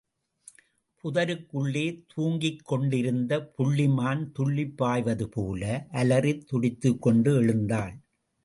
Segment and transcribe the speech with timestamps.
[1.03, 5.87] புதருக்குள்ளே தூங்கிக்கொண்டிருந்த புள்ளிமான் துள்ளிப் பாய்வதுபோல,
[5.91, 7.93] அலறித் துடித்துக் கொண்டு எழுந்தாள்.